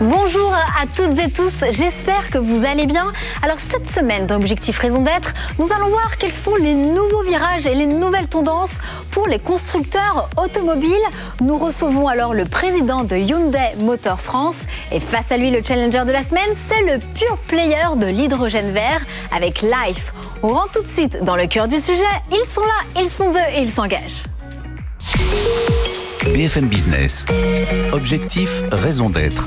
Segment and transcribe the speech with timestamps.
[0.00, 3.06] Bonjour à toutes et tous, j'espère que vous allez bien.
[3.42, 7.66] Alors cette semaine dans Objectif Raison d'être, nous allons voir quels sont les nouveaux virages
[7.66, 8.72] et les nouvelles tendances
[9.12, 10.90] pour les constructeurs automobiles.
[11.40, 14.56] Nous recevons alors le président de Hyundai Motor France
[14.90, 18.72] et face à lui le challenger de la semaine, c'est le pure player de l'hydrogène
[18.72, 19.00] vert
[19.30, 20.12] avec Life.
[20.42, 22.02] On rentre tout de suite dans le cœur du sujet.
[22.32, 24.24] Ils sont là, ils sont deux et ils s'engagent.
[26.32, 27.26] BFM Business.
[27.92, 29.46] Objectif, raison d'être.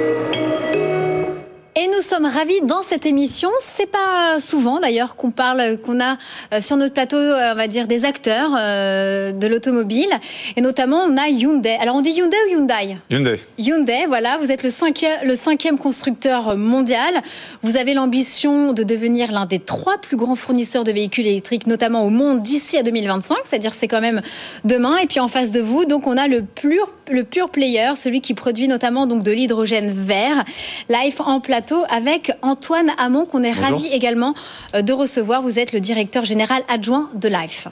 [2.11, 3.49] Sommes ravis dans cette émission.
[3.61, 6.17] C'est pas souvent d'ailleurs qu'on parle, qu'on a
[6.51, 10.09] euh, sur notre plateau, euh, on va dire, des acteurs euh, de l'automobile.
[10.57, 11.77] Et notamment, on a Hyundai.
[11.79, 12.97] Alors, on dit Hyundai ou Hyundai?
[13.09, 13.39] Hyundai.
[13.57, 14.37] Hyundai, voilà.
[14.39, 17.13] Vous êtes le cinquième, le cinquième constructeur mondial.
[17.61, 22.03] Vous avez l'ambition de devenir l'un des trois plus grands fournisseurs de véhicules électriques, notamment
[22.03, 23.37] au monde, d'ici à 2025.
[23.45, 24.21] C'est-à-dire, c'est quand même
[24.65, 24.97] demain.
[24.97, 28.19] Et puis, en face de vous, donc, on a le pur, le pur player, celui
[28.19, 30.43] qui produit notamment donc de l'hydrogène vert.
[30.89, 32.00] Life en plateau avec
[32.41, 34.33] Antoine Hamon, qu'on est ravi également
[34.75, 35.41] euh, de recevoir.
[35.41, 37.67] Vous êtes le directeur général adjoint de Life.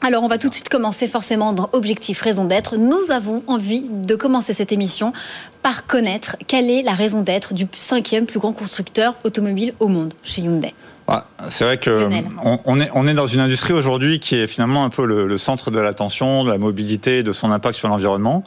[0.00, 2.76] Alors, on va tout de suite commencer forcément dans Objectif Raison d'être.
[2.76, 5.14] Nous avons envie de commencer cette émission
[5.62, 10.12] par connaître quelle est la raison d'être du cinquième plus grand constructeur automobile au monde,
[10.22, 10.74] chez Hyundai.
[11.48, 12.10] c'est vrai que
[12.66, 15.70] on, est, on est dans une industrie aujourd'hui qui est finalement un peu le, centre
[15.70, 18.44] de l'attention, de la mobilité, de son impact sur l'environnement.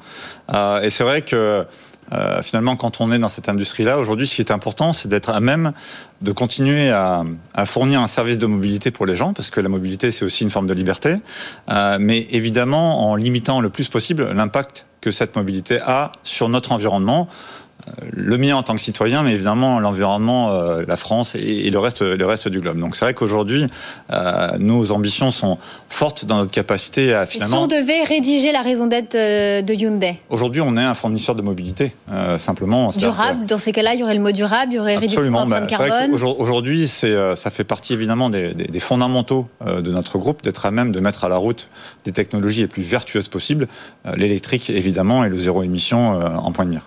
[0.53, 1.65] Euh, et c'est vrai que
[2.13, 5.29] euh, finalement, quand on est dans cette industrie-là, aujourd'hui, ce qui est important, c'est d'être
[5.29, 5.73] à même
[6.21, 9.69] de continuer à, à, fournir un service de mobilité pour les gens, parce que la
[9.69, 11.15] mobilité, c'est aussi une forme de liberté,
[11.69, 16.71] euh, mais évidemment en limitant le plus possible l'impact que cette mobilité a sur notre
[16.71, 17.27] environnement,
[18.11, 22.01] le mien en tant que citoyen, mais évidemment l'environnement, euh, la France et, le reste,
[22.01, 22.79] le reste du globe.
[22.79, 23.65] Donc c'est vrai qu'aujourd'hui,
[24.11, 25.57] euh, nos ambitions sont
[25.89, 27.57] fortes dans notre capacité à finalement.
[27.57, 31.35] si on devait rédiger la raison d'être euh, de Hyundai Aujourd'hui, on est un fournisseur
[31.35, 31.93] de mobilité,
[32.37, 32.89] simplement.
[32.89, 33.45] Durable.
[33.45, 35.65] Dans ces cas-là, il y aurait le mot durable, il y aurait réduction d'empreinte bah,
[35.65, 36.13] carbone.
[36.13, 40.91] Aujourd'hui, c'est, ça fait partie évidemment des, des fondamentaux de notre groupe d'être à même
[40.91, 41.69] de mettre à la route
[42.05, 43.67] des technologies les plus vertueuses possibles,
[44.15, 46.83] l'électrique évidemment et le zéro émission en point de mire.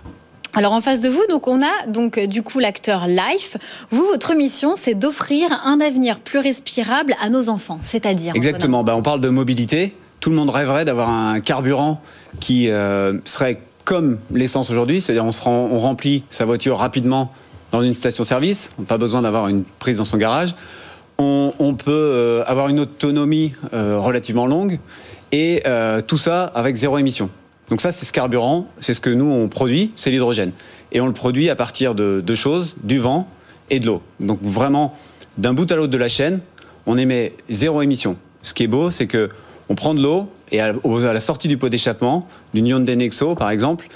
[0.54, 3.56] Alors en face de vous, donc on a donc euh, du coup l'acteur Life.
[3.90, 8.82] Vous, votre mission, c'est d'offrir un avenir plus respirable à nos enfants, c'est-à-dire exactement.
[8.82, 9.94] Bah, on parle de mobilité.
[10.18, 12.00] Tout le monde rêverait d'avoir un carburant
[12.40, 17.32] qui euh, serait comme l'essence aujourd'hui, c'est-à-dire on, on remplit sa voiture rapidement
[17.72, 18.70] dans une station-service.
[18.78, 20.54] On n'a pas besoin d'avoir une prise dans son garage.
[21.22, 24.78] On, peut euh, avoir une autonomie relativement longue
[25.32, 25.62] et
[26.06, 27.30] tout ça avec zéro émission.
[27.70, 30.52] Donc ça, c'est ce carburant, c'est ce que nous, on produit, c'est l'hydrogène.
[30.92, 33.28] Et on le produit à partir de deux choses, du vent
[33.70, 34.02] et de l'eau.
[34.18, 34.94] Donc vraiment,
[35.38, 36.40] d'un bout à l'autre de la chaîne,
[36.86, 38.16] on émet zéro émission.
[38.42, 39.28] Ce qui est beau, c'est que
[39.68, 43.50] on prend de l'eau et à la sortie du pot d'échappement, d'une Hyundai Nexo par
[43.50, 43.86] exemple,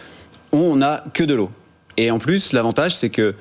[0.52, 1.50] on n'a que de l'eau.
[1.96, 3.34] Et en plus, l'avantage, c'est que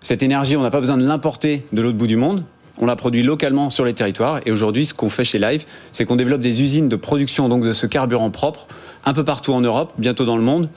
[0.00, 2.44] cette énergie, on n'a pas besoin de l'importer de l'autre bout du monde.
[2.80, 4.40] On la produit localement sur les territoires.
[4.46, 7.72] Et aujourd'hui, ce qu'on fait chez Live, c'est qu'on développe des usines de production de
[7.72, 8.68] ce carburant propre
[9.04, 10.68] un peu partout en Europe, bientôt dans le monde.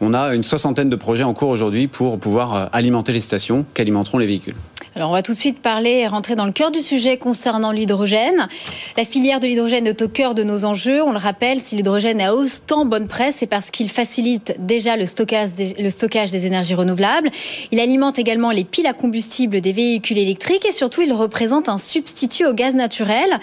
[0.00, 3.66] On a une soixantaine de projets en cours aujourd'hui pour pouvoir euh, alimenter les stations
[3.74, 4.54] qu'alimenteront les véhicules.
[4.96, 7.70] Alors on va tout de suite parler et rentrer dans le cœur du sujet concernant
[7.70, 8.48] l'hydrogène.
[8.96, 11.00] La filière de l'hydrogène est au cœur de nos enjeux.
[11.00, 15.06] On le rappelle, si l'hydrogène a autant bonne presse, c'est parce qu'il facilite déjà le
[15.06, 17.30] stockage, des, le stockage des énergies renouvelables.
[17.70, 21.78] Il alimente également les piles à combustible des véhicules électriques et surtout il représente un
[21.78, 23.38] substitut au gaz naturel.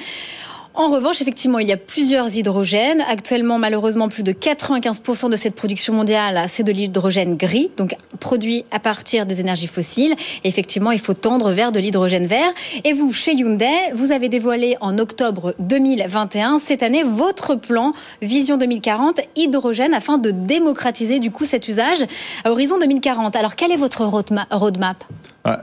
[0.79, 3.01] En revanche, effectivement, il y a plusieurs hydrogènes.
[3.09, 8.63] Actuellement, malheureusement, plus de 95% de cette production mondiale, c'est de l'hydrogène gris, donc produit
[8.69, 10.13] à partir des énergies fossiles.
[10.43, 12.51] Effectivement, il faut tendre vers de l'hydrogène vert.
[12.83, 18.57] Et vous, chez Hyundai, vous avez dévoilé en octobre 2021, cette année, votre plan Vision
[18.57, 22.05] 2040 hydrogène afin de démocratiser du coup cet usage
[22.43, 23.35] à horizon 2040.
[23.35, 25.03] Alors, quel est votre roadmap?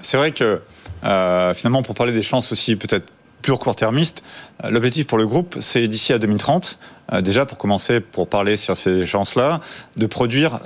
[0.00, 0.60] C'est vrai que
[1.04, 3.13] euh, finalement, pour parler des chances aussi peut-être
[3.44, 4.22] plus court-termiste.
[4.64, 6.78] Euh, l'objectif pour le groupe, c'est d'ici à 2030,
[7.12, 9.60] euh, déjà pour commencer, pour parler sur ces chances-là,
[9.96, 10.60] de produire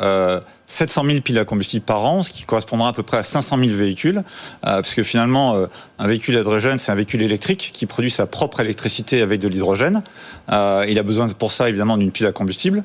[0.66, 3.24] 700 euh, 000 piles à combustible par an, ce qui correspondra à peu près à
[3.24, 4.22] 500 000 véhicules,
[4.62, 5.66] parce que finalement,
[5.98, 10.02] un véhicule hydrogène, c'est un véhicule électrique qui produit sa propre électricité avec de l'hydrogène.
[10.48, 12.84] il a besoin pour ça, évidemment, d'une pile à combustible.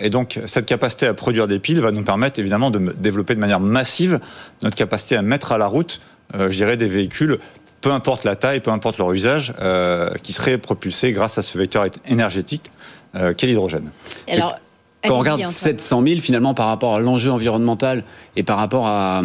[0.00, 3.40] et donc, cette capacité à produire des piles va nous permettre, évidemment, de développer de
[3.40, 4.18] manière massive
[4.62, 6.00] notre capacité à mettre à la route,
[6.34, 7.38] je dirais, des véhicules
[7.84, 11.58] peu importe la taille, peu importe leur usage, euh, qui serait propulsé grâce à ce
[11.58, 12.70] vecteur énergétique
[13.14, 13.90] euh, qu'est l'hydrogène.
[14.26, 14.56] Alors,
[15.06, 18.04] Quand on regarde 700 000, finalement, par rapport à l'enjeu environnemental
[18.36, 19.20] et par rapport à,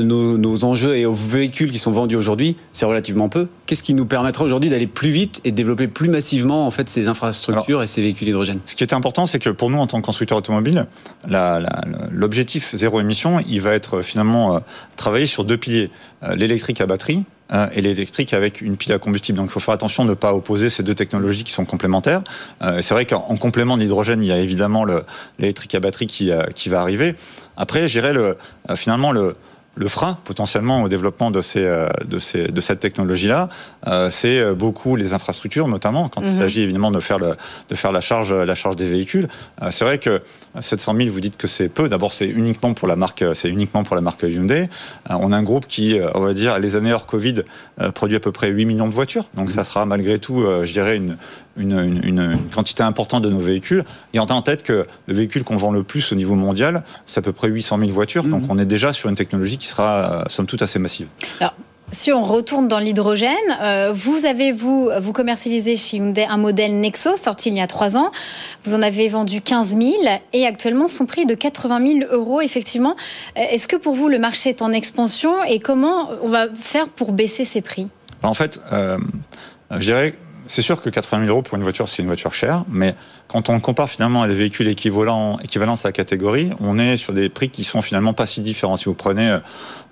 [0.00, 3.46] nos, enjeux et aux véhicules qui sont vendus aujourd'hui, c'est relativement peu.
[3.66, 6.88] Qu'est-ce qui nous permettrait aujourd'hui d'aller plus vite et de développer plus massivement en fait
[6.88, 9.86] ces infrastructures et ces véhicules hydrogène Ce qui est important, c'est que pour nous, en
[9.86, 10.86] tant que constructeur automobile,
[12.10, 14.60] l'objectif zéro émission, il va être finalement euh,
[14.96, 15.90] travailler sur deux piliers
[16.24, 19.38] euh, l'électrique à batterie euh, et l'électrique avec une pile à combustible.
[19.38, 22.22] Donc il faut faire attention de ne pas opposer ces deux technologies qui sont complémentaires.
[22.62, 24.84] Euh, c'est vrai qu'en complément de l'hydrogène, il y a évidemment
[25.38, 27.14] l'électrique à batterie qui, qui va arriver.
[27.56, 28.36] Après, je le,
[28.74, 29.36] finalement le,
[29.74, 33.48] le frein potentiellement au développement de, ces, euh, de, ces, de cette technologie-là,
[33.86, 36.38] euh, c'est euh, beaucoup les infrastructures, notamment quand il mhm.
[36.38, 37.36] s'agit évidemment de faire, le,
[37.68, 39.28] de faire la, charge, la charge des véhicules.
[39.70, 40.22] c'est vrai que
[40.60, 41.88] 700 000, vous dites que c'est peu.
[41.88, 44.68] D'abord, c'est uniquement pour la marque, c'est uniquement pour la marque Hyundai.
[45.08, 47.42] on a un groupe qui, on va dire, les années hors Covid,
[47.94, 49.26] produit à peu près 8 millions de voitures.
[49.34, 49.54] Donc, mhm.
[49.54, 51.16] ça sera malgré tout, je dirais, une,
[51.56, 53.84] une, une, quantité importante de nos véhicules.
[54.14, 56.82] Et on a en tête que le véhicule qu'on vend le plus au niveau mondial,
[57.06, 58.24] c'est à peu près 800 000 voitures.
[58.24, 58.50] Donc, mhm.
[58.50, 61.08] on est déjà sur une technologie qui sera, euh, somme toute, assez massive.
[61.40, 61.54] Alors,
[61.90, 66.80] si on retourne dans l'hydrogène, euh, vous avez, vous, vous commercialisez chez Hyundai un modèle
[66.80, 68.10] Nexo sorti il y a trois ans.
[68.64, 69.92] Vous en avez vendu 15 000
[70.32, 72.96] et actuellement son prix est de 80 000 euros, effectivement.
[73.36, 76.88] Euh, est-ce que pour vous, le marché est en expansion et comment on va faire
[76.88, 77.88] pour baisser ces prix?
[78.22, 80.14] En fait, je dirais
[80.46, 82.94] c'est sûr que 80 000 euros pour une voiture, c'est une voiture chère, mais
[83.28, 87.12] quand on compare finalement à des véhicules équivalents, équivalents à sa catégorie, on est sur
[87.12, 88.76] des prix qui sont finalement pas si différents.
[88.76, 89.38] Si vous prenez euh,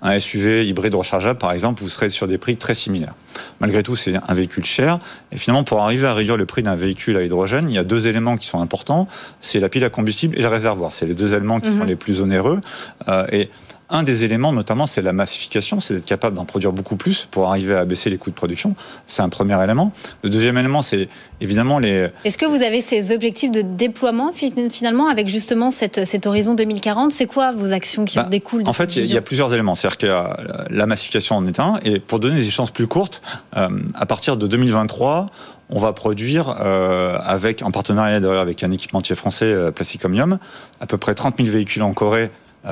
[0.01, 3.15] un SUV hybride rechargeable, par exemple, vous serez sur des prix très similaires.
[3.59, 4.99] Malgré tout, c'est un véhicule cher.
[5.31, 7.83] Et finalement, pour arriver à réduire le prix d'un véhicule à hydrogène, il y a
[7.83, 9.07] deux éléments qui sont importants.
[9.39, 10.93] C'est la pile à combustible et le réservoir.
[10.93, 11.87] C'est les deux éléments qui sont mhm.
[11.87, 12.61] les plus onéreux.
[13.07, 13.49] Euh, et
[13.91, 17.49] un des éléments, notamment, c'est la massification, c'est d'être capable d'en produire beaucoup plus pour
[17.49, 18.75] arriver à baisser les coûts de production.
[19.05, 19.91] C'est un premier élément.
[20.23, 21.09] Le deuxième élément, c'est
[21.41, 22.07] évidemment les.
[22.23, 27.11] Est-ce que vous avez ces objectifs de déploiement finalement avec justement cette, cet horizon 2040
[27.11, 29.53] C'est quoi vos actions qui en bah, découlent de En fait, il y, a plusieurs
[29.53, 29.75] éléments.
[29.75, 31.79] C'est-à-dire que la massification en est un.
[31.83, 33.21] Et pour donner des échéances plus courtes,
[33.57, 35.29] euh, à partir de 2023,
[35.71, 40.37] on va produire, euh, avec, en partenariat d'ailleurs avec un équipementier français, euh, Plasticomium,
[40.81, 42.27] à peu près 30 000 véhicules en Corée euh,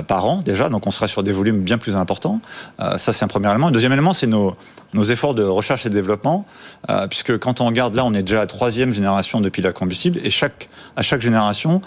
[0.08, 2.42] par an déjà, donc on sera sur des volumes bien plus importants.
[2.80, 3.68] Euh, ça, c'est un premier élément.
[3.68, 4.54] Le deuxième élément, c'est nos,
[4.94, 6.46] nos efforts de recherche et développement,
[6.90, 9.66] euh, puisque quand on regarde là, on est déjà à la troisième génération de piles
[9.66, 11.82] à combustible, et chaque, à chaque génération,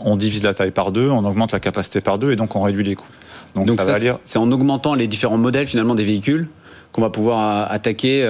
[0.00, 2.62] on divise la taille par deux, on augmente la capacité par deux, et donc on
[2.62, 3.06] réduit les coûts.
[3.54, 6.48] Donc, ça, c'est en augmentant les différents modèles finalement des véhicules
[6.92, 8.24] qu'on va pouvoir attaquer,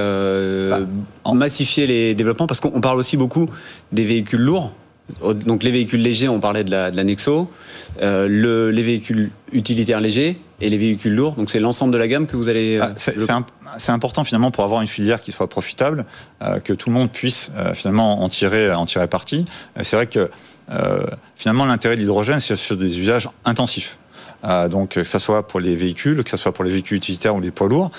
[0.71, 3.49] bah, massifier les développements, parce qu'on parle aussi beaucoup
[3.93, 4.73] des véhicules lourds.
[5.23, 7.51] Donc les véhicules légers, on parlait de la, de la Nexo,
[8.01, 11.35] euh, le, les véhicules utilitaires légers et les véhicules lourds.
[11.35, 12.81] Donc c'est l'ensemble de la gamme que vous allez.
[12.81, 12.93] Ah,
[13.77, 16.07] c'est important finalement pour avoir une filière qui soit profitable,
[16.43, 19.45] euh, que tout le monde puisse euh, finalement en tirer, en tirer parti.
[19.83, 20.31] c'est vrai que
[21.37, 23.99] finalement l'intérêt de l'hydrogène, c'est sur des usages intensifs.
[24.71, 27.41] donc que ce soit pour les véhicules, que ce soit pour les véhicules utilitaires ou
[27.41, 27.91] les poids lourds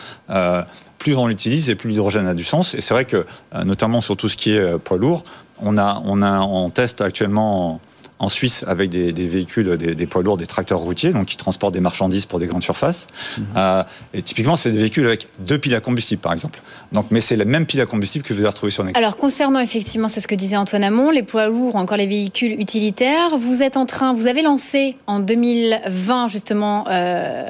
[0.98, 2.74] plus on l'utilise et plus l'hydrogène a du sens.
[2.74, 3.26] Et c'est vrai que,
[3.64, 5.24] notamment sur tout ce qui est poids lourd,
[5.62, 7.80] on a, on a, teste actuellement en
[8.28, 12.26] Suisse avec des, véhicules, des, poids lourds, des tracteurs routiers, donc qui transportent des marchandises
[12.26, 13.08] pour des grandes surfaces.
[13.38, 13.46] Mhm.
[13.58, 13.84] Euh,
[14.14, 16.62] et typiquement, c'est des véhicules avec deux piles à combustible, par exemple.
[16.92, 18.98] Donc, mais c'est la même pile à combustible que vous allez retrouver sur Nexo.
[18.98, 22.60] Alors, concernant effectivement, c'est ce que disait Antoine Hamon, les poids lourds, encore les véhicules
[22.60, 27.50] utilitaires, vous êtes en train, vous avez lancé en 2020 justement euh,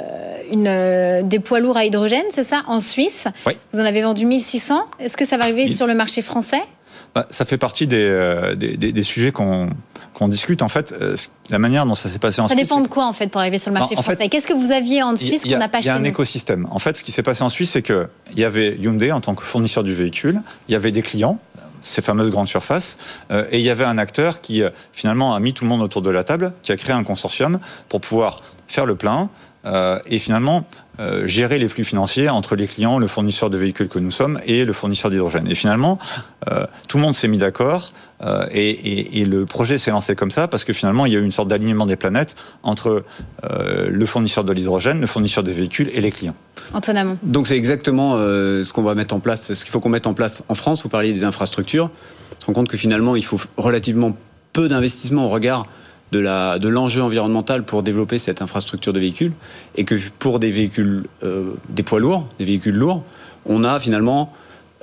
[0.51, 3.27] une, euh, des poids lourds à hydrogène, c'est ça, en Suisse?
[3.45, 3.53] Oui.
[3.71, 4.83] Vous en avez vendu 1600.
[4.99, 6.61] Est-ce que ça va arriver sur le marché français?
[7.13, 9.69] Bah, ça fait partie des, euh, des, des, sujets qu'on
[10.27, 10.61] discute.
[10.61, 11.15] En fait, euh,
[11.49, 12.57] la manière dont ça s'est passé en Suisse.
[12.57, 14.71] Ça dépend de quoi, en fait, pour arriver sur le marché français Qu'est-ce que vous
[14.71, 16.67] aviez en Suisse qu'on n'a pas chez Il y a un écosystème.
[16.71, 19.35] En fait, ce qui s'est passé en Suisse, c'est qu'il y avait Hyundai en tant
[19.35, 21.39] que fournisseur du véhicule, il y avait des clients,
[21.81, 22.97] ces fameuses grandes surfaces.
[23.31, 26.01] Euh, et il y avait un acteur qui, finalement, a mis tout le monde autour
[26.01, 29.29] de la table, qui a créé un consortium pour pouvoir faire le plein,
[29.65, 30.63] euh, et finalement
[30.99, 34.39] euh, gérer les flux financiers entre les clients, le fournisseur de véhicules que nous sommes
[34.45, 35.47] et le fournisseur d'hydrogène.
[35.49, 35.97] Et finalement,
[36.51, 37.91] euh, tout le monde s'est mis d'accord.
[38.23, 41.23] Et, et, le projet s'est lancé comme ça parce que finalement il y a eu
[41.23, 43.03] une sorte d'alignement des planètes entre
[43.43, 46.35] le fournisseur de l'hydrogène, le fournisseur des véhicules et les clients.
[46.73, 47.17] Antoine Hamon.
[47.23, 50.13] Donc c'est exactement ce qu'on va mettre en place, ce qu'il faut qu'on mette en
[50.13, 50.83] place en France.
[50.83, 51.91] Vous parliez des infrastructures.
[52.37, 54.15] On se rend compte que finalement il faut relativement
[54.53, 55.65] peu d'investissement au regard
[56.11, 59.33] de l'enjeu environnemental pour développer cette infrastructure de véhicules
[59.75, 63.03] et que pour des véhicules, euh, des poids lourds, des véhicules lourds,
[63.45, 64.33] on a finalement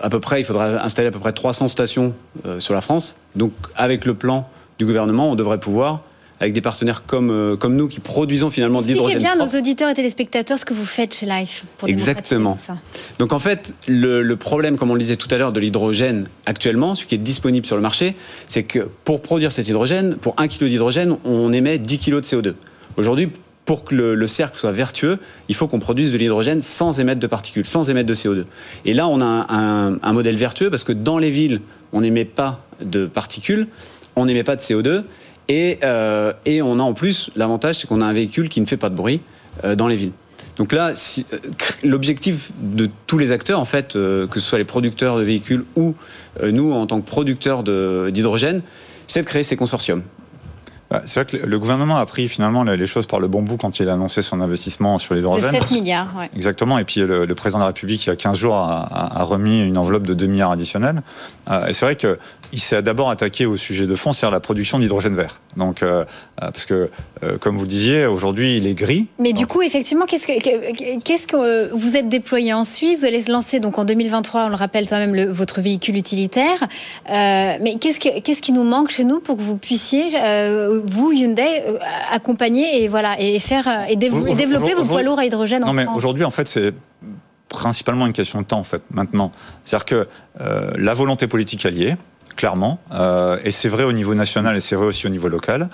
[0.03, 2.15] à peu près, il faudra installer à peu près 300 stations
[2.47, 3.17] euh, sur la France.
[3.37, 6.03] Donc avec le plan du gouvernement, on devrait pouvoir
[6.41, 9.21] avec des partenaires comme, comme nous qui produisons finalement de l'hydrogène.
[9.21, 12.55] bien nos auditeurs et téléspectateurs ce que vous faites chez Life pour Exactement.
[12.55, 12.77] Tout ça.
[13.21, 16.27] Donc en fait, le, le, problème, comme on le disait tout à l'heure, de l'hydrogène
[16.45, 18.17] actuellement, ce qui est disponible sur le marché,
[18.49, 22.21] c'est que pour produire cet hydrogène, pour un kilo d'hydrogène, on émet 10 kg de
[22.23, 22.55] CO2.
[22.97, 23.31] Aujourd'hui,
[23.65, 27.27] pour que le, cercle soit vertueux, il faut qu'on produise de l'hydrogène sans émettre de
[27.27, 28.45] particules, sans émettre de CO2.
[28.85, 31.61] Et là, on a un, modèle vertueux parce que dans les villes,
[31.93, 33.69] on n'émet pas de particules,
[34.17, 35.05] on n'émet pas de CO2,
[35.51, 38.77] euh, et, on a en plus l'avantage, c'est qu'on a un véhicule qui ne fait
[38.77, 39.21] pas de bruit
[39.65, 40.13] euh, dans les villes.
[40.57, 41.39] Donc là, euh,
[41.83, 45.95] l'objectif de tous les acteurs, en fait, que ce soit les producteurs de véhicules ou
[46.43, 48.63] nous en tant que producteurs d'hydrogène,
[49.07, 50.03] c'est de créer ces consortiums.
[50.93, 53.57] Bah, c'est vrai que le gouvernement a pris finalement les choses par le bon bout
[53.57, 55.51] quand il a annoncé son investissement sur l'hydrogène.
[55.51, 56.29] De 7 milliards, ouais.
[56.37, 56.77] Exactement.
[56.77, 59.63] Et puis le, président de la République, il y a 15 jours, a, a remis
[59.63, 61.01] une enveloppe de 2 milliards additionnels.
[61.51, 62.19] Euh, et c'est vrai que
[62.53, 65.41] il s'est d'abord attaqué au sujet de fond, c'est-à-dire la production d'hydrogène vert.
[65.57, 66.05] Donc, euh, euh,
[66.37, 66.91] parce que,
[67.23, 69.07] euh, comme vous disiez, aujourd'hui, il est gris.
[69.19, 73.01] Mais du coup, effectivement, qu'est-ce que, qu'est-ce que vous êtes déployé en Suisse?
[73.01, 75.97] Vous allez se lancer donc en 2023, on le rappelle quand même, le, votre véhicule
[75.97, 76.67] utilitaire.
[77.09, 80.15] mais qu'est-ce, que, qu'est-ce qui nous manque chez nous pour que vous puissiez,
[80.85, 81.63] vous, Hyundai,
[82.11, 85.87] accompagner et, voilà, et, faire, et, développer vos poids lourds à hydrogène en non, mais
[85.95, 86.73] aujourd'hui, en fait, c'est
[87.49, 89.33] principalement une question de temps, en fait, maintenant.
[89.65, 90.07] C'est-à-dire que
[90.79, 91.97] la volonté politique alliée,
[92.37, 92.81] clairement.
[92.93, 95.69] Euh, et c'est vrai au niveau national et c'est vrai aussi au niveau local.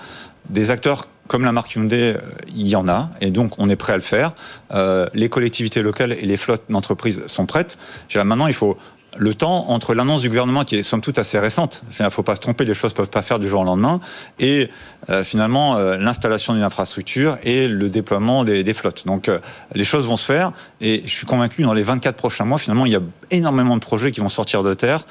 [0.49, 2.17] Des acteurs comme la marque Hyundai,
[2.55, 4.33] il y en a, et donc on est prêt à le faire.
[4.73, 7.77] Euh, les collectivités locales et les flottes d'entreprises sont prêtes.
[8.15, 8.77] Maintenant, il faut
[9.17, 12.23] le temps entre l'annonce du gouvernement, qui est somme toute assez récente, il ne faut
[12.23, 13.99] pas se tromper, les choses ne peuvent pas faire du jour au lendemain,
[14.39, 14.69] et
[15.09, 19.05] euh, finalement euh, l'installation d'une infrastructure et le déploiement des, flottes.
[19.05, 19.39] Donc euh,
[19.73, 20.51] les choses vont se faire,
[20.81, 23.01] et je suis convaincu, dans les 24 prochains mois, finalement, il y a
[23.31, 25.05] énormément de projets qui vont sortir de terre,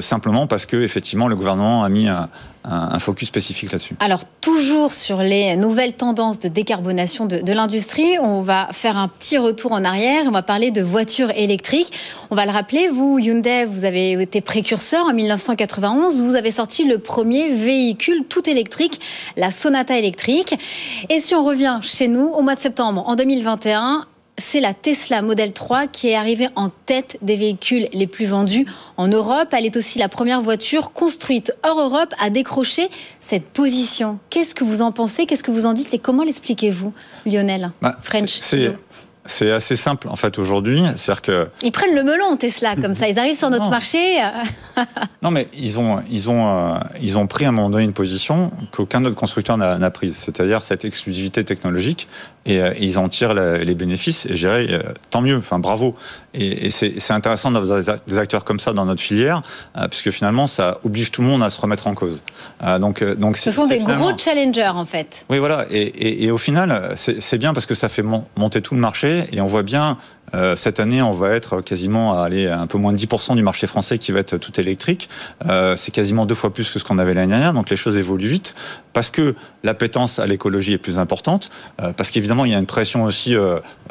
[0.00, 2.28] simplement parce que effectivement le gouvernement a mis un,
[2.64, 3.96] un, focus spécifique là-dessus.
[4.00, 9.38] Alors, toujours sur les nouvelles tendances de décarbonation de, l'industrie, on va faire un petit
[9.38, 10.22] retour en arrière.
[10.26, 11.92] On va parler de voitures électriques.
[12.30, 16.20] On va le rappeler, vous, Hyundai, vous avez été précurseur en 1991.
[16.22, 19.00] Vous avez sorti le premier véhicule tout électrique,
[19.36, 20.54] la Sonata électrique.
[21.08, 24.02] Et si on revient chez nous, au mois de septembre, en 2021,
[24.38, 28.66] c'est la Tesla Model 3 qui est arrivée en tête des véhicules les plus vendus
[28.96, 29.48] en Europe.
[29.52, 32.88] Elle est aussi la première voiture construite hors Europe à décrocher
[33.20, 34.18] cette position.
[34.30, 35.26] Qu'est-ce que vous en pensez?
[35.26, 36.92] Qu'est-ce que vous en dites Et comment l'expliquez-vous,
[37.26, 38.72] Lionel bah, French c'est
[39.24, 43.18] assez simple en fait aujourd'hui, c'est-à-dire que ils prennent le melon Tesla comme ça, ils
[43.18, 44.20] arrivent sur notre marché.
[45.22, 47.92] non mais ils ont ils ont euh, ils ont pris à un moment donné une
[47.92, 52.08] position qu'aucun autre constructeur n'a prise, c'est-à-dire cette exclusivité technologique
[52.44, 55.94] et, euh, ils en tirent les bénéfices et je dirais euh, tant mieux, enfin bravo.
[56.34, 59.42] Et, c'est intéressant d'avoir des acteurs comme ça dans notre filière
[59.90, 62.22] puisque finalement ça oblige tout le monde à se remettre en cause.
[62.80, 65.26] donc donc ce sont des gros challengers en fait.
[65.30, 68.02] Oui voilà et, et au final c'est bien parce que ça fait
[68.36, 69.98] monter tout le marché et on voit bien
[70.34, 73.42] euh, cette année, on va être quasiment à aller un peu moins de 10% du
[73.42, 75.08] marché français qui va être tout électrique.
[75.48, 77.98] Euh, c'est quasiment deux fois plus que ce qu'on avait l'année dernière, donc les choses
[77.98, 78.54] évoluent vite
[78.92, 81.50] parce que l'appétence à l'écologie est plus importante,
[81.80, 83.34] euh, parce qu'évidemment il y a une pression aussi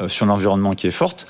[0.06, 1.26] sur l'environnement qui est forte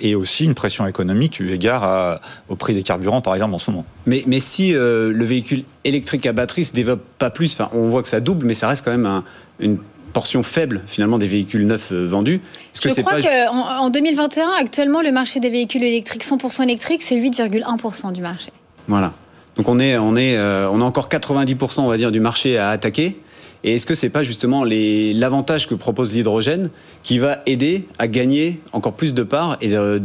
[0.00, 3.70] et aussi une pression économique eu égard au prix des carburants par exemple en ce
[3.70, 3.84] moment.
[4.06, 8.08] Mais, mais si le véhicule électrique à batterie se développe pas plus, on voit que
[8.08, 9.24] ça double, mais ça reste quand même un,
[9.60, 9.78] une
[10.14, 12.40] portion faible finalement des véhicules neufs euh, vendus.
[12.74, 17.16] Je que crois qu'en en 2021, actuellement, le marché des véhicules électriques 100% électriques, c'est
[17.16, 18.50] 8,1% du marché.
[18.88, 19.12] Voilà.
[19.56, 22.56] Donc on est, on est, euh, on a encore 90% on va dire du marché
[22.56, 23.20] à attaquer.
[23.64, 26.68] Et est-ce que c'est pas justement l'avantage que propose l'hydrogène
[27.02, 29.98] qui va aider à gagner encore plus de parts et de,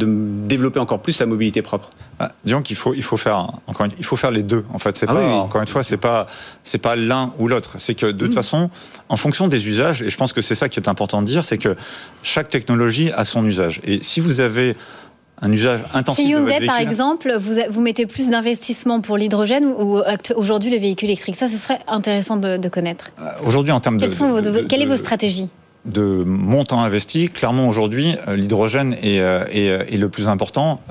[0.47, 1.91] développer encore plus sa mobilité propre?
[2.17, 4.63] Bah, Disons qu'il faut, il faut faire encore, il faut faire les deux.
[4.73, 6.25] En fait, c'est ah pas encore une fois, c'est pas,
[6.63, 7.75] c'est pas l'un ou l'autre.
[7.79, 8.33] C'est que de toute mmh.
[8.33, 8.69] façon,
[9.09, 11.43] en fonction des usages, et je pense que c'est ça qui est important de dire,
[11.43, 11.75] c'est que
[12.23, 13.81] chaque technologie a son usage.
[13.83, 14.77] Et si vous avez
[15.41, 16.25] un usage intensif.
[16.25, 20.01] Chez Hyundai, par exemple, vous, vous mettez plus d'investissement pour l'hydrogène ou
[20.35, 23.11] aujourd'hui le véhicule électrique Ça, ce serait intéressant de, connaître.
[23.19, 25.49] Euh, aujourd'hui, en termes de, sont Quelle est votre stratégie?
[25.85, 30.81] de montant investi, clairement aujourd'hui, euh, l'hydrogène est, euh, est, le plus important,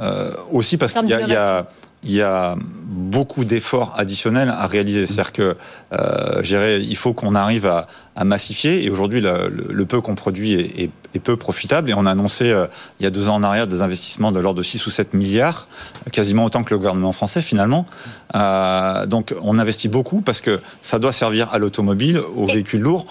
[0.51, 1.67] aussi parce qu'il y, a
[2.05, 2.57] il y a
[2.89, 5.07] beaucoup d'efforts additionnels à réaliser.
[5.07, 5.57] C'est-à-dire que,
[5.93, 7.87] euh, il faut qu'on arrive à,
[8.25, 8.85] massifier.
[8.85, 10.91] Et aujourd'hui, le, peu qu'on produit est,
[11.21, 11.91] peu profitable.
[11.91, 12.67] Et on a annoncé, euh,
[13.01, 15.15] il y a deux ans en arrière, des investissements de l'ordre de 6 ou 7
[15.15, 15.69] milliards,
[16.13, 17.87] quasiment autant que le gouvernement français, finalement.
[18.35, 23.07] Euh, donc, on investit beaucoup parce que ça doit servir à l'automobile, aux véhicules lourds,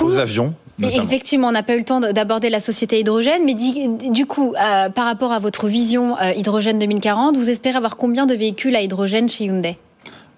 [0.00, 0.54] aux avions.
[0.82, 4.90] Effectivement, on n'a pas eu le temps d'aborder la société hydrogène, mais du coup, euh,
[4.90, 8.82] par rapport à votre vision euh, hydrogène 2040, vous espérez avoir combien de véhicules à
[8.82, 9.78] hydrogène chez Hyundai?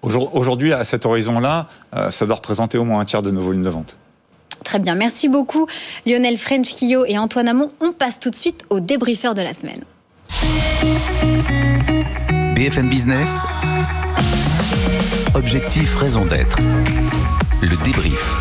[0.01, 1.67] Aujourd'hui, à cet horizon-là,
[2.09, 3.97] ça doit représenter au moins un tiers de nos volumes de vente.
[4.63, 5.67] Très bien, merci beaucoup
[6.05, 7.71] Lionel French-Quillot et Antoine Amont.
[7.81, 9.83] On passe tout de suite au débriefeur de la semaine.
[12.55, 13.41] BFM Business.
[15.33, 16.57] Objectif, raison d'être.
[17.61, 18.35] Le débrief.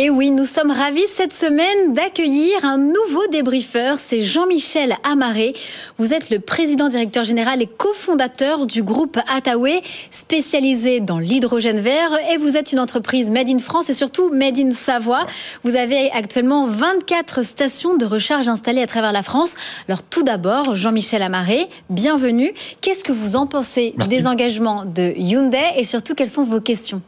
[0.00, 3.96] Et oui, nous sommes ravis cette semaine d'accueillir un nouveau débriefeur.
[3.98, 5.54] C'est Jean-Michel Amaré.
[5.98, 12.12] Vous êtes le président directeur général et cofondateur du groupe Attaway, spécialisé dans l'hydrogène vert.
[12.32, 15.26] Et vous êtes une entreprise made in France et surtout made in Savoie.
[15.64, 19.56] Vous avez actuellement 24 stations de recharge installées à travers la France.
[19.88, 22.54] Alors tout d'abord, Jean-Michel Amaré, bienvenue.
[22.82, 27.02] Qu'est-ce que vous en pensez des engagements de Hyundai et surtout quelles sont vos questions?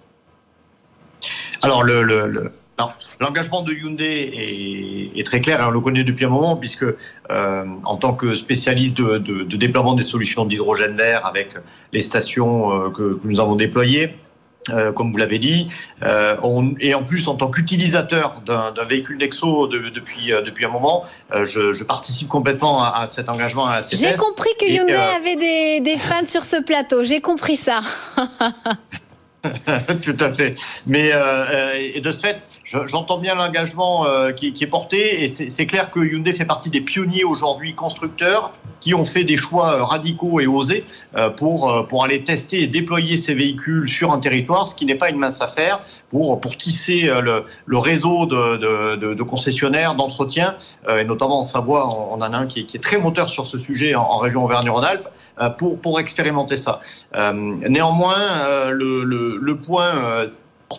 [1.62, 2.50] Alors, le, le,
[3.20, 7.64] L'engagement de Hyundai est, très clair et on le connaît depuis un moment puisque euh,
[7.84, 11.50] en tant que spécialiste de, déploiement des solutions d'hydrogène vert avec
[11.92, 14.16] les stations euh, que, nous avons déployées,
[14.70, 15.68] euh, comme vous l'avez dit,
[16.80, 22.28] et en plus en tant qu'utilisateur d'un véhicule Nexo depuis, depuis un moment, je, participe
[22.28, 23.68] complètement à, cet engagement.
[23.92, 27.80] J'ai compris que Hyundai avait des, des fans sur ce plateau, j'ai compris ça.
[30.02, 30.54] Tout à fait.
[30.86, 31.12] Mais
[31.94, 32.40] et de ce fait,
[32.86, 36.80] J'entends bien l'engagement euh, qui, est porté et c'est clair que Hyundai fait partie des
[36.80, 40.84] pionniers aujourd'hui constructeurs qui ont fait des choix euh, radicaux et osés
[41.16, 44.94] euh, pour, pour aller tester et déployer ces véhicules sur un territoire, ce qui n'est
[44.94, 50.54] pas une mince affaire, pour, pour tisser le, le réseau de, de, de concessionnaires, d'entretien,
[50.88, 53.46] et notamment en Savoie, on en a un qui est, qui est très moteur sur
[53.46, 55.08] ce sujet en, région Auvergne-Rhône-Alpes.
[55.56, 56.82] Pour, pour expérimenter ça.
[57.40, 60.26] néanmoins, le, le, le point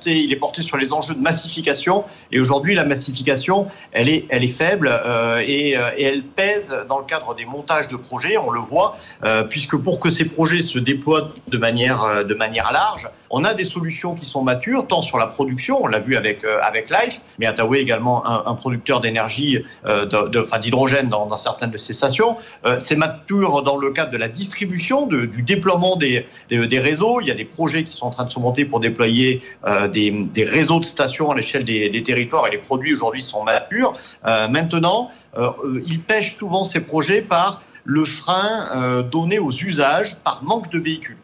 [0.05, 2.05] il est porté sur les enjeux de massification.
[2.31, 6.75] Et aujourd'hui, la massification, elle est, elle est faible euh, et, euh, et, elle pèse
[6.87, 10.25] dans le cadre des montages de projets, on le voit, euh, puisque pour que ces
[10.25, 14.87] projets se déploient de manière, de manière large, on a des solutions qui sont matures,
[14.87, 18.99] tant sur la production, on l'a vu avec, avec Life, mais Attaway également un, producteur
[18.99, 22.35] d'énergie, enfin d'hydrogène dans, certaines de ces stations.
[22.77, 27.21] C'est mature dans le cadre de la distribution, du déploiement des, des, réseaux.
[27.21, 29.41] Il y a des projets qui sont en train de se monter pour déployer
[29.87, 33.93] des, des, réseaux de stations à l'échelle des, territoires et les produits aujourd'hui sont matures.
[34.25, 35.49] Euh, maintenant, euh,
[35.85, 40.79] ils pêchent souvent ces projets par le frein euh, donné aux usages par manque de
[40.79, 41.17] véhicules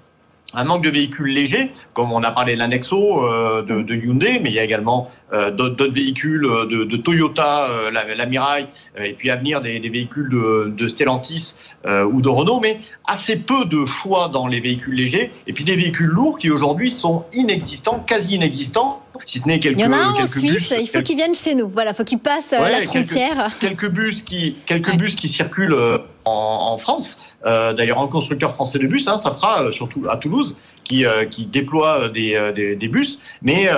[0.58, 3.24] un manque de véhicules légers, comme on a parlé de l'Anexo
[3.62, 7.91] de, de, Hyundai, mais il y a également euh, d'autres véhicules euh, de, Toyota, euh,
[7.91, 8.67] la, Mirai,
[8.98, 13.86] et puis à venir des, véhicules de, Stellantis ou de Renault, mais assez peu de
[13.86, 18.36] choix dans les véhicules légers, et puis des véhicules lourds qui aujourd'hui sont inexistants, quasi
[18.36, 19.80] inexistants, si ce n'est quelques.
[19.80, 21.69] Il y en a un en Suisse, il faut qu'ils viennent chez nous.
[21.69, 23.51] Voilà, il faut qu'ils passent la frontière.
[23.60, 25.77] Quelques, bus qui, quelques bus qui circulent
[26.25, 27.19] en, France.
[27.43, 32.10] D'ailleurs, un constructeur français de bus, hein, ça fera surtout à Toulouse, qui, qui déploie
[32.10, 33.69] des, des, bus, mais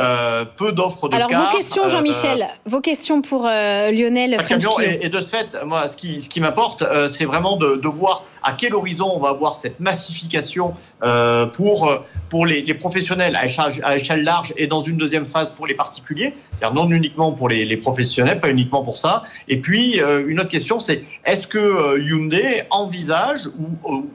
[0.58, 5.22] peu d'offres de vos questions, euh, Jean-Michel, vos questions pour euh, Lionel et, et, de
[5.22, 8.54] ce fait, moi, ce qui, ce qui m'apporte, euh, c'est vraiment de, de, voir à
[8.54, 10.74] quel horizon on va avoir cette massification
[11.04, 11.92] euh, pour,
[12.30, 16.76] pour les, professionnels à échelle, large et dans une deuxième phase pour les particuliers, c'est-à-dire
[16.76, 19.24] non uniquement pour les, les, professionnels, pas uniquement pour ça.
[19.48, 24.06] Et puis, euh, une autre question, c'est est-ce que euh, Hyundai envisage ou, ou,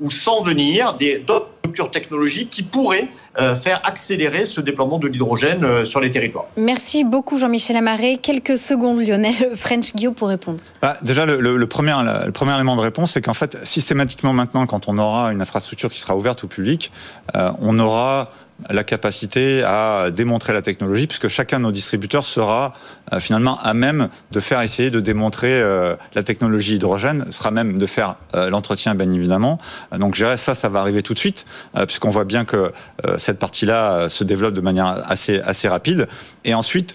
[0.00, 3.08] ou sans venir d'autres structures technologiques qui pourraient
[3.40, 6.46] euh, faire accélérer ce déploiement de l'hydrogène euh, sur les territoires?
[6.56, 8.18] Merci beaucoup Jean-Michel Amaré.
[8.22, 10.58] Quelques secondes Lionel French Guillaume pour répondre.
[10.80, 14.66] Bah, déjà, le, le, premier, le premier élément de réponse, c'est qu'en fait, systématiquement maintenant,
[14.66, 16.90] quand on aura une infrastructure qui sera ouverte au public,
[17.34, 18.30] euh, on aura
[18.70, 22.72] la capacité à démontrer la technologie, puisque chacun de nos distributeurs sera
[23.12, 27.78] euh, finalement à même de faire essayer de démontrer euh, la technologie hydrogène, sera même
[27.78, 29.58] de faire euh, l'entretien, bien évidemment.
[29.96, 31.44] Donc, je dirais ça, ça va arriver tout de suite,
[31.86, 32.72] puisqu'on voit bien que
[33.16, 36.08] cette partie-là se développe de manière assez assez rapide.
[36.44, 36.94] Et ensuite,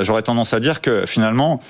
[0.00, 1.60] j'aurais tendance à dire que finalement,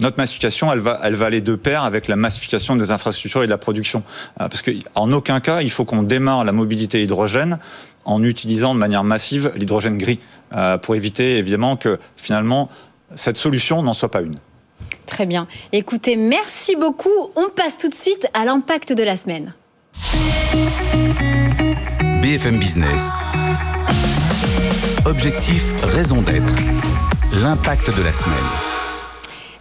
[0.00, 3.46] notre massification, elle va elle va aller de pair avec la massification des infrastructures et
[3.46, 4.02] de la production,
[4.36, 7.58] parce qu'en aucun cas, il faut qu'on démarre la mobilité hydrogène
[8.04, 10.18] en utilisant de manière massive l'hydrogène gris,
[10.52, 12.68] euh, pour éviter évidemment que finalement
[13.14, 14.34] cette solution n'en soit pas une.
[15.06, 15.46] Très bien.
[15.72, 17.30] Écoutez, merci beaucoup.
[17.36, 19.52] On passe tout de suite à l'impact de la semaine.
[22.22, 23.10] BFM Business.
[25.04, 26.54] Objectif, raison d'être.
[27.32, 28.71] L'impact de la semaine.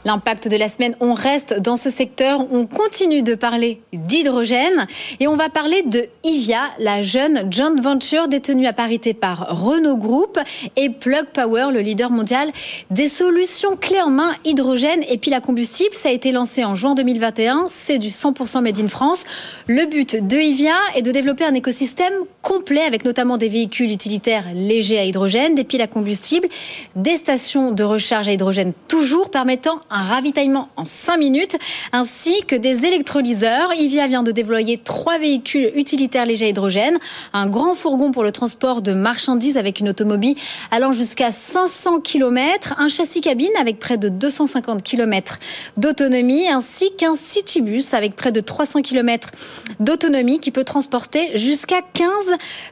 [0.03, 4.87] L'impact de la semaine, on reste dans ce secteur, on continue de parler d'hydrogène
[5.19, 9.97] et on va parler de IVIA, la jeune joint venture détenue à parité par Renault
[9.97, 10.39] Group
[10.75, 12.49] et Plug Power, le leader mondial
[12.89, 15.93] des solutions clés en main hydrogène et pile à combustible.
[15.93, 19.23] Ça a été lancé en juin 2021, c'est du 100% made in France.
[19.67, 24.45] Le but de IVIA est de développer un écosystème complet avec notamment des véhicules utilitaires
[24.53, 26.47] légers à hydrogène, des piles à combustible,
[26.95, 31.57] des stations de recharge à hydrogène toujours permettant un ravitaillement en 5 minutes,
[31.91, 33.73] ainsi que des électrolyseurs.
[33.77, 36.97] IVIA vient de déployer trois véhicules utilitaires légers à hydrogène,
[37.33, 40.35] un grand fourgon pour le transport de marchandises avec une automobile
[40.71, 45.39] allant jusqu'à 500 km, un châssis cabine avec près de 250 km
[45.77, 49.31] d'autonomie, ainsi qu'un citybus avec près de 300 km
[49.79, 52.09] d'autonomie qui peut transporter jusqu'à 15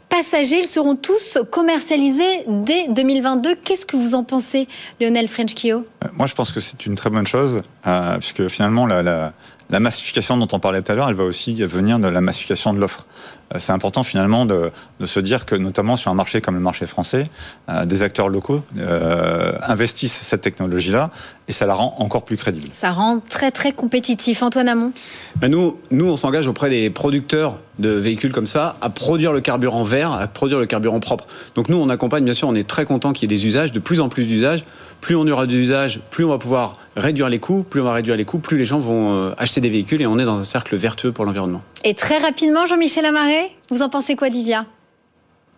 [0.10, 0.60] passagers.
[0.60, 3.56] Ils seront tous commercialisés dès 2022.
[3.56, 4.68] Qu'est-ce que vous en pensez,
[5.00, 8.86] Lionel Frenchkio euh, Moi, je pense que c'est une très bonne chose, euh, puisque finalement,
[8.86, 9.34] la,
[9.70, 12.74] la massification dont on parlait tout à l'heure, elle va aussi venir de la massification
[12.74, 13.06] de l'offre.
[13.54, 14.72] Euh, c'est important finalement de,
[15.06, 17.26] se dire que notamment sur un marché comme le marché français,
[17.70, 21.12] euh, des acteurs locaux euh, investissent cette technologie-là
[21.48, 22.70] et ça la rend encore plus crédible.
[22.74, 24.42] Ça rend très très compétitif.
[24.42, 24.92] Antoine Hamon?
[25.36, 29.42] Ben nous, nous, on s'engage auprès des producteurs de véhicules comme ça à produire le
[29.42, 31.28] carburant vert, à produire le carburant propre.
[31.56, 33.72] Donc nous, on accompagne, bien sûr, on est très content qu'il y ait des usages,
[33.72, 34.64] de plus en plus d'usages.
[35.02, 37.64] Plus on aura d'usages, plus on va pouvoir réduire les coûts.
[37.64, 40.20] Plus on va réduire les coûts, plus les gens vont acheter des véhicules et on
[40.20, 41.62] est dans un cercle vertueux pour l'environnement.
[41.84, 44.66] Et très rapidement, Jean-Michel Amaré, vous en pensez quoi d'Ivia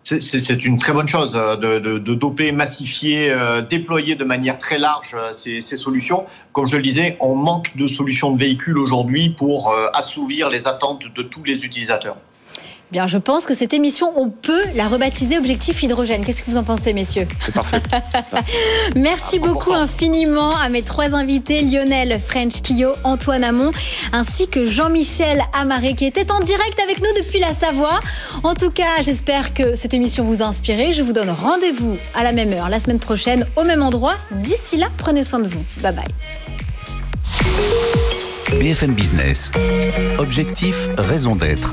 [0.04, 5.14] c'est une très bonne chose euh, de, doper, massifier, euh, déployer de manière très large
[5.14, 6.24] euh, ces, ces, solutions.
[6.52, 11.04] Comme je le disais, on manque de solutions de véhicules aujourd'hui pour assouvir les attentes
[11.14, 12.16] de tous les utilisateurs.
[12.92, 16.26] Bien, je pense que cette émission, on peut la rebaptiser Objectif Hydrogène.
[16.26, 17.26] Qu'est-ce que vous en pensez, messieurs?
[17.42, 17.80] C'est parfait.
[18.96, 23.70] Merci beaucoup infiniment à mes trois invités, Lionel French Kyo, Antoine Hamon,
[24.12, 28.00] ainsi que Jean-Michel Amaré, qui était en direct avec nous depuis la Savoie.
[28.42, 30.92] En tout cas, j'espère que cette émission vous a inspiré.
[30.92, 34.16] Je vous donne rendez-vous à la même heure la semaine prochaine, au même endroit.
[34.32, 35.64] D'ici là, prenez soin de vous.
[35.80, 36.04] Bye bye.
[38.60, 39.50] BFM Business.
[40.18, 41.72] Objectif, raison d'être